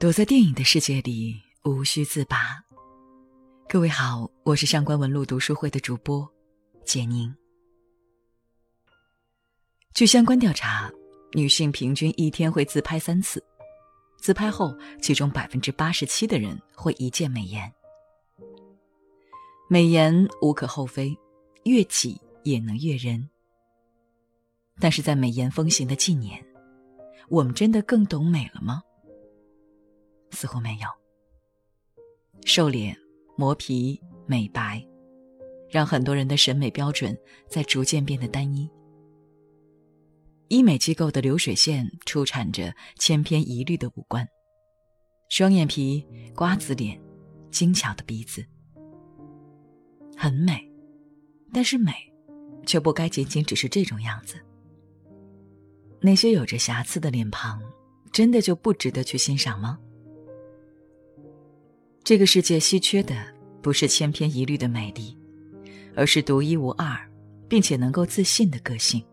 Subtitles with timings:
[0.00, 2.62] 躲在电影的世界里，无需自拔。
[3.68, 6.24] 各位好，我是上官文路读书会的主播
[6.84, 7.34] 简宁。
[9.94, 10.88] 据相关调查，
[11.32, 13.42] 女性平均一天会自拍三次，
[14.20, 14.72] 自拍后，
[15.02, 17.68] 其中百分之八十七的人会一键美颜。
[19.68, 21.12] 美颜无可厚非，
[21.64, 23.28] 悦己也能悦人。
[24.78, 26.40] 但是在美颜风行的近年，
[27.28, 28.80] 我们真的更懂美了吗？
[30.30, 30.88] 似乎没有。
[32.44, 32.96] 瘦脸、
[33.36, 34.84] 磨皮、美白，
[35.68, 37.16] 让很多人的审美标准
[37.48, 38.70] 在逐渐变得单一。
[40.48, 44.26] 医美机构的流水线出产着千篇一律的五官：
[45.28, 46.98] 双眼皮、瓜子脸、
[47.50, 48.42] 精巧的鼻子，
[50.16, 50.66] 很美。
[51.52, 51.92] 但是美，
[52.66, 54.36] 却不该仅仅只是这种样子。
[56.00, 57.60] 那些有着瑕疵的脸庞，
[58.12, 59.78] 真的就不值得去欣赏吗？
[62.08, 63.14] 这个世界稀缺的
[63.60, 65.14] 不是千篇一律的美丽，
[65.94, 66.98] 而是独一无二，
[67.50, 69.04] 并且能够自信的个性。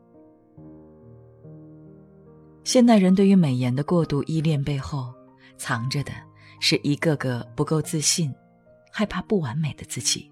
[2.64, 5.14] 现代人对于美颜的过度依恋背后，
[5.58, 6.14] 藏着的
[6.62, 8.34] 是一个个不够自信、
[8.90, 10.32] 害怕不完美的自己。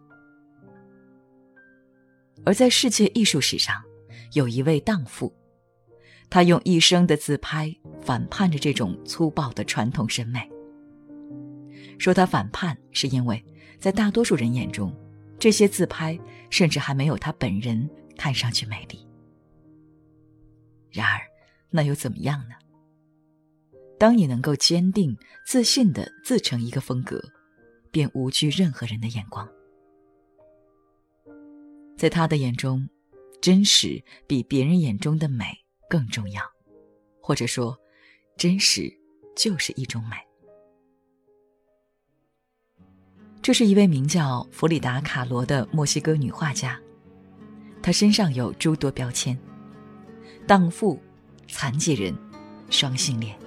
[2.45, 3.75] 而在世界艺术史上，
[4.31, 5.34] 有一位荡妇，
[6.30, 10.50] 她用一生的自拍反叛着这种粗暴的传统审美。
[11.99, 13.44] 说他反叛，是因为
[13.80, 14.94] 在大多数人眼中，
[15.39, 16.19] 这些自拍
[16.50, 19.08] 甚至还没有他本人看上去美丽。
[20.91, 21.19] 然而，
[21.69, 22.55] 那又怎么样呢？
[23.97, 27.22] 当你能够坚定、自信的自成一个风格，
[27.89, 29.47] 便无惧任何人的眼光。
[31.97, 32.89] 在他的眼中，
[33.41, 35.45] 真实比别人眼中的美
[35.89, 36.44] 更重要，
[37.22, 37.78] 或者说，
[38.35, 38.91] 真实
[39.35, 40.17] 就是一种美。
[43.43, 46.79] 这是一位名叫弗里达·卡罗的墨西哥女画家，
[47.81, 49.37] 她身上有诸多标签：
[50.47, 50.97] 荡妇、
[51.49, 52.15] 残疾人、
[52.69, 53.37] 双性恋。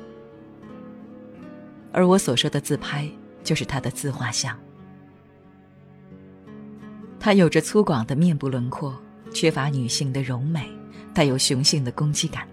[1.92, 3.10] 而我所说的自拍，
[3.42, 4.54] 就是她的自画像。
[7.18, 8.94] 她有着粗犷的面部轮廓，
[9.32, 10.68] 缺乏女性的柔美，
[11.14, 12.46] 带有雄性的攻击感。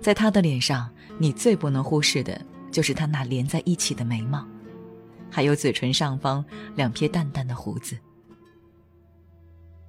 [0.00, 0.88] 在她的脸上，
[1.18, 2.40] 你最不能忽视的
[2.70, 4.46] 就是她那连在一起的眉毛。
[5.30, 6.44] 还有嘴唇上方
[6.74, 7.96] 两撇淡淡的胡子。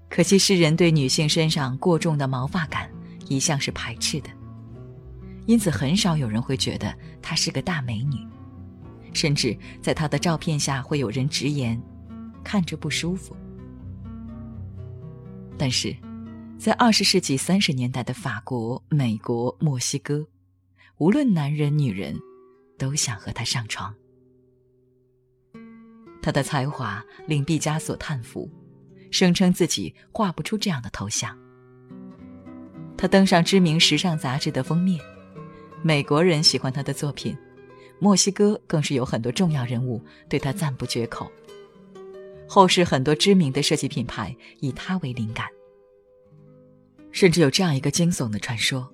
[0.10, 2.90] 可惜世人对女性身上过重的毛发感
[3.28, 4.30] 一向是排斥的，
[5.46, 8.26] 因此很少有人会觉得她是个大美女，
[9.14, 11.82] 甚至在她的照片下会有人直言，
[12.44, 13.36] 看着不舒服。
[15.58, 15.96] 但是，
[16.58, 20.26] 在二十世纪三十年代的法国、美国、墨西哥，
[21.00, 22.18] 无论男人女人，
[22.78, 23.94] 都想和她上床。
[26.22, 28.50] 他的才华令毕加索叹服，
[29.12, 31.38] 声称自己画不出这样的头像。
[32.98, 35.00] 他登上知名时尚杂志的封面，
[35.84, 37.38] 美国人喜欢他的作品，
[38.00, 41.32] 墨西哥更是有很多重要人物对他赞不绝口。
[42.50, 45.48] 后世很多知名的设计品牌以他为灵感，
[47.12, 48.92] 甚至有这样一个惊悚的传说：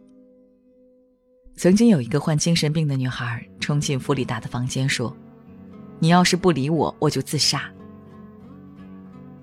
[1.55, 5.15] 曾经有一个患精神病的女孩冲进弗里达的房间说。
[6.03, 7.63] 你要是不理我，我就自杀。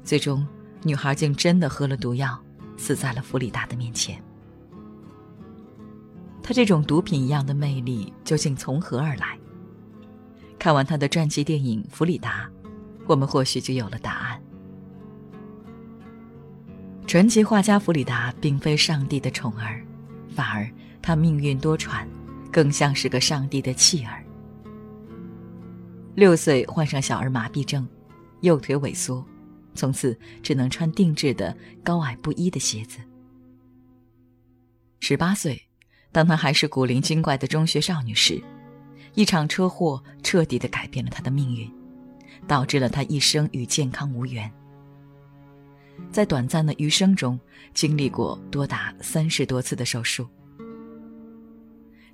[0.04, 0.46] 最终，
[0.82, 2.38] 女孩竟真的喝了毒药，
[2.76, 4.22] 死在了弗里达的面前。
[6.42, 9.38] 她这种毒品一样的魅力究竟从何而来？
[10.58, 12.46] 看完她的传记电影《弗里达》，
[13.06, 14.38] 我们或许就有了答案。
[17.06, 19.82] 传奇画家弗里达并非上帝的宠儿，
[20.36, 22.06] 反而她命运多舛，
[22.52, 24.22] 更像是个上帝的弃儿。
[26.20, 27.88] 六岁患上小儿麻痹症，
[28.42, 29.24] 右腿萎缩，
[29.74, 32.98] 从此只能穿定制的高矮不一的鞋子。
[34.98, 35.58] 十八岁，
[36.12, 38.38] 当她还是古灵精怪的中学少女时，
[39.14, 41.72] 一场车祸彻底的改变了她的命运，
[42.46, 44.52] 导致了她一生与健康无缘。
[46.12, 47.40] 在短暂的余生中，
[47.72, 50.28] 经历过多达三十多次的手术。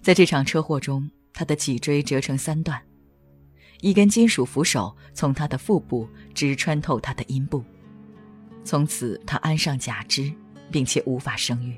[0.00, 2.80] 在这场车祸中，她的脊椎折成三段。
[3.80, 7.62] 一根金属扶手从他的腹部直穿透他的阴部，
[8.64, 10.32] 从此他安上假肢，
[10.70, 11.76] 并且无法生育。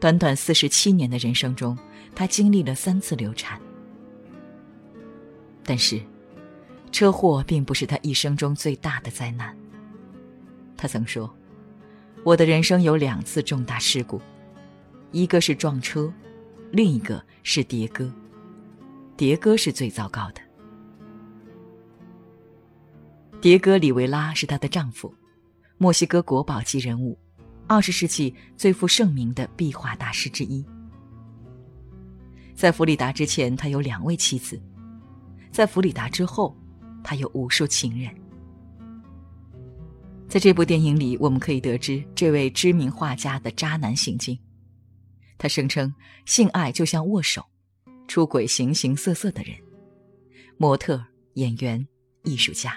[0.00, 1.78] 短短四十七年的人生中，
[2.14, 3.60] 他经历了三次流产。
[5.62, 6.00] 但是，
[6.90, 9.56] 车祸并不是他一生中最大的灾难。
[10.76, 11.32] 他曾说
[12.24, 14.20] ：“我的人生有两次重大事故，
[15.12, 16.12] 一个是撞车，
[16.72, 18.12] 另一个是跌歌。”
[19.16, 20.40] 迭戈是最糟糕的。
[23.42, 25.12] 迭戈·里维拉是她的丈夫，
[25.76, 27.18] 墨西哥国宝级人物，
[27.66, 30.64] 二十世纪最负盛名的壁画大师之一。
[32.54, 34.56] 在弗里达之前，他有两位妻子；
[35.50, 36.56] 在弗里达之后，
[37.02, 38.14] 他有无数情人。
[40.28, 44.38] 在这部电影里，我们可以得知这位知名画家的渣男行径。
[45.36, 45.92] 他声称，
[46.26, 47.44] 性爱就像握手，
[48.06, 49.56] 出轨形形色色的人，
[50.58, 51.04] 模特、
[51.34, 51.84] 演员、
[52.22, 52.76] 艺术家。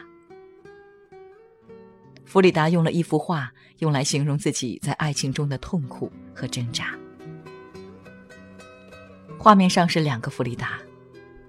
[2.36, 6.94] 弗里达用了一幅画，用来形容自己在爱情中的痛苦和挣扎。
[9.40, 10.78] 画面上是两个弗里达，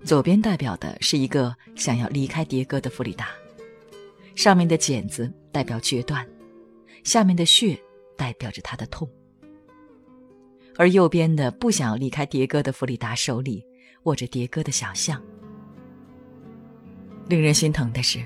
[0.05, 3.31] 左边代表的是一个想要离开迭戈的弗里达，
[4.37, 6.25] 上面的茧子代表决断，
[7.03, 7.77] 下面的血
[8.17, 9.11] 代表着他的痛。
[10.77, 13.61] 而右边的不想要离开迭戈的弗里达手里
[14.05, 15.21] 握着迭戈的小象。
[17.29, 18.25] 令人心疼的是，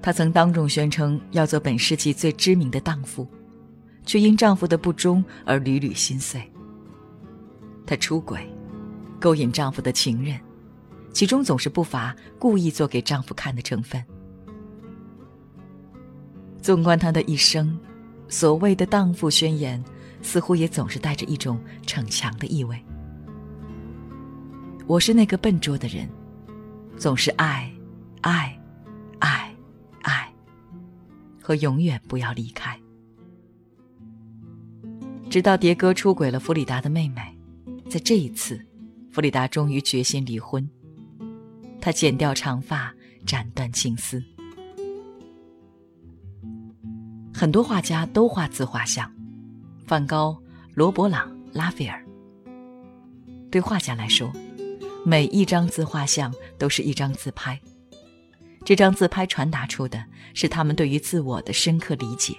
[0.00, 3.26] 她曾当众宣称要做本世纪最知名的荡妇，
[4.04, 6.42] 却因丈夫的不忠而屡屡心碎。
[7.86, 8.40] 她出轨，
[9.20, 10.38] 勾引丈夫的情人，
[11.12, 14.02] 其中总是不乏故意做给丈夫看的成分。
[16.60, 17.78] 纵观她的一生，
[18.28, 19.82] 所谓的荡妇宣言。
[20.20, 22.76] 似乎也总是带着一种逞强的意味。
[24.84, 26.08] 我是那个笨拙的人，
[26.96, 27.72] 总是爱，
[28.22, 28.60] 爱，
[29.20, 29.47] 爱，
[31.48, 32.78] 和永远不要离开。
[35.30, 37.22] 直到迭戈出轨了弗里达的妹妹，
[37.88, 38.60] 在这一次，
[39.10, 40.68] 弗里达终于决心离婚。
[41.80, 44.22] 她剪掉长发，斩断情丝。
[47.32, 49.10] 很多画家都画自画像。
[49.86, 50.38] 梵高、
[50.74, 52.04] 罗伯朗、拉斐尔。
[53.50, 54.30] 对画家来说，
[55.02, 57.58] 每一张自画像都是一张自拍。
[58.64, 62.34] 这张自拍传达出的是他们对于自我的深刻理解。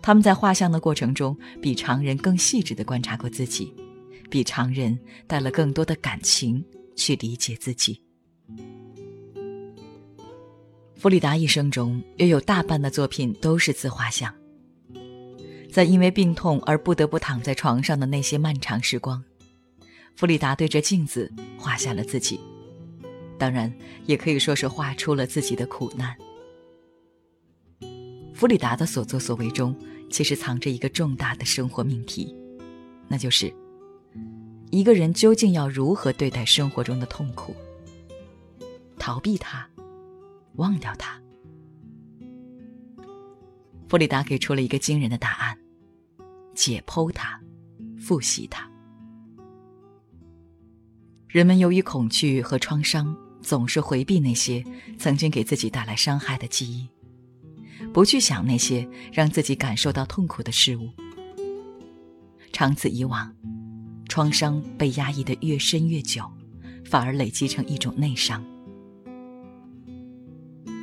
[0.00, 3.74] 他们在画像的过程中，比常人更细致地观察过自己，
[4.30, 8.00] 比常人带了更多的感情去理解自己。
[10.96, 14.32] 弗里达一生中，约有大半的作品都是自画像。
[15.70, 19.22] 在因为病痛而不得不躺在床上的那些漫长时光，
[20.16, 22.40] 弗里达对着镜子画下了自己，
[23.38, 23.72] 当然
[24.04, 26.14] 也可以说是画出了自己的苦难。
[28.34, 29.74] 弗里达的所作所为中，
[30.10, 32.34] 其实藏着一个重大的生活命题，
[33.08, 33.52] 那就是
[34.70, 37.54] 一个人究竟要如何对待生活中的痛苦？
[38.98, 39.68] 逃避它，
[40.56, 41.20] 忘掉它。
[43.88, 45.58] 弗里达给出了一个惊人的答案：
[46.54, 47.40] 解剖它，
[47.98, 48.70] 复习它。
[51.26, 53.16] 人们由于恐惧和创伤，
[53.48, 54.62] 总是回避那些
[54.98, 56.86] 曾经给自己带来伤害的记忆，
[57.94, 60.90] 不去想那些让自己感受到痛苦的事物。
[62.52, 63.34] 长此以往，
[64.06, 66.30] 创伤被压抑的越深越久，
[66.84, 68.44] 反而累积成一种内伤。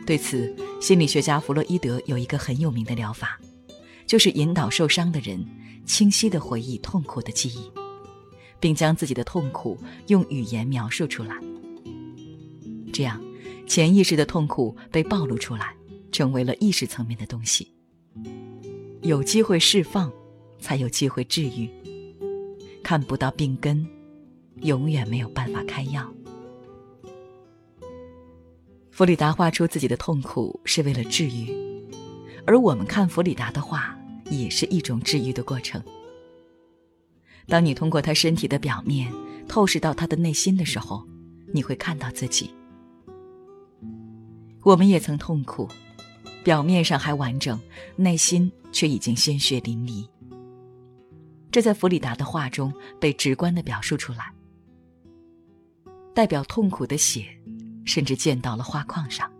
[0.07, 3.39] 对此，心理学家弗洛伊德有一个很有名的疗法，
[4.07, 5.45] 就是引导受伤的人
[5.85, 7.71] 清晰地回忆痛苦的记忆，
[8.59, 11.40] 并将自己的痛苦用语言描述出来。
[12.95, 13.21] 这样，
[13.68, 15.75] 潜意识的痛苦被暴露出来，
[16.14, 17.73] 成为了意识层面的东西。
[19.02, 20.09] 有机会释放，
[20.61, 21.69] 才有机会治愈。
[22.81, 23.85] 看不到病根，
[24.61, 26.09] 永远没有办法开药。
[28.92, 31.54] 弗里达画出自己的痛苦是为了治愈，
[32.47, 33.94] 而我们看弗里达的画
[34.30, 35.83] 也是一种治愈的过程。
[37.49, 39.11] 当你通过他身体的表面
[39.49, 41.06] 透视到他的内心的时候，
[41.54, 42.49] 你会看到自己。
[44.66, 45.69] 我们也曾痛苦，
[46.44, 47.57] 表面上还完整，
[47.95, 50.06] 内心却已经鲜血淋漓。
[51.50, 54.34] 这在弗里达的画中被直观的表述出来，
[56.14, 57.26] 代表痛苦的血。
[57.86, 59.31] 甚至溅到了画框上。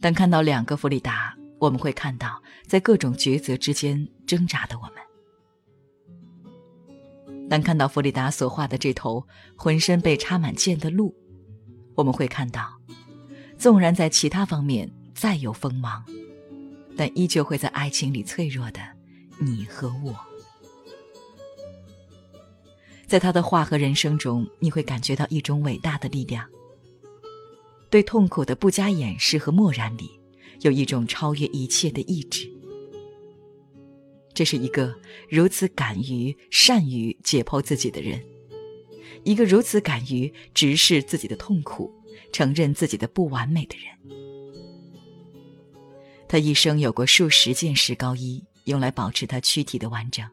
[0.00, 4.94] 当看到两个弗里达，我们会看到在各种抉择之间挣扎的我们。
[7.48, 9.24] 当看到弗里达所画的这头
[9.56, 11.14] 浑身被插满剑的鹿，
[11.96, 12.80] 我们会看到，
[13.58, 16.04] 纵然在其他方面再有锋芒，
[16.96, 18.80] 但依旧会在爱情里脆弱的
[19.40, 20.14] 你和我。
[23.06, 26.46] 在他的画和人生中，你会感觉到一种伟大的力量。
[27.88, 30.20] 对痛苦的不加掩饰和漠然里，
[30.60, 32.50] 有一种超越一切的意志。
[34.34, 34.94] 这是一个
[35.30, 38.20] 如此敢于善于解剖自己的人，
[39.26, 41.92] 一个如此敢于直视自己的痛苦、
[42.32, 43.92] 承认自己的不完美的人。
[46.28, 50.24] 他一生有过数十件石膏衣，用来保持他躯体的完整。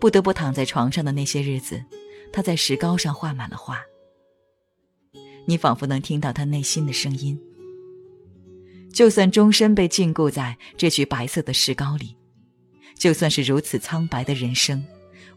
[0.00, 1.84] 不得不躺在床上的那些日子，
[2.32, 3.82] 他在石膏上画满了画。
[5.44, 7.38] 你仿佛能听到他内心的声音。
[8.90, 12.16] 就算终身被禁锢在这具白色的石膏里，
[12.96, 14.82] 就算是如此苍白的人生，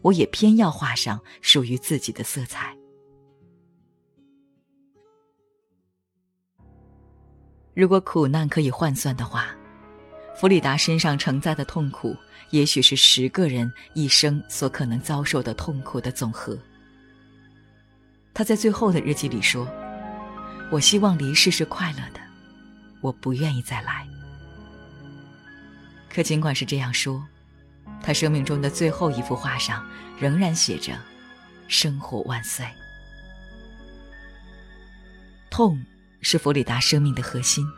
[0.02, 2.76] 我也偏要画上属于自己的色彩。
[7.74, 9.54] 如果苦难可以换算的话，
[10.36, 12.16] 弗里达身上承载的痛苦，
[12.50, 16.58] 也许是十个人一生所可能遭受的痛苦的总和。
[18.34, 19.68] 他在最后的日记里说
[20.70, 22.20] ：“我希望离世是快乐的。”
[23.00, 24.04] 我不愿意再来。
[26.08, 27.24] 可尽管是这样说，
[28.08, 29.86] 他生命中的最后一幅画上
[30.18, 30.98] 仍然写着
[31.68, 32.66] “生活万岁”。
[35.52, 35.78] 痛
[36.22, 37.68] 是弗里达生命的核心。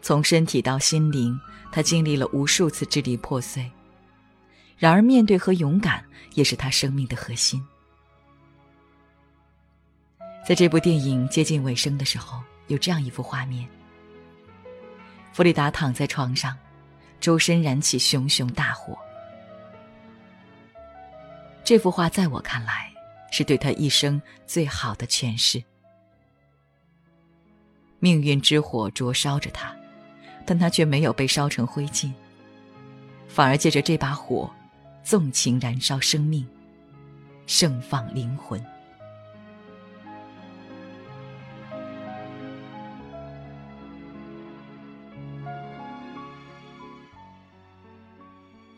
[0.00, 1.36] 从身体到心灵，
[1.72, 3.68] 他经历了无数次支离破碎。
[4.76, 7.60] 然而，面对和勇敢也是他生命的核心。
[10.46, 13.68] 在这部电影接近尾声的时候，有这样一幅画面。
[15.32, 16.56] 弗里达躺在床上，
[17.18, 18.96] 周身燃起熊熊大火。
[21.68, 22.90] 这幅画在我看来，
[23.30, 25.62] 是对他一生最好的诠释。
[27.98, 29.76] 命运之火灼烧着他，
[30.46, 32.10] 但他却没有被烧成灰烬，
[33.28, 34.50] 反而借着这把火，
[35.04, 36.48] 纵情燃烧生命，
[37.46, 38.58] 盛放灵魂。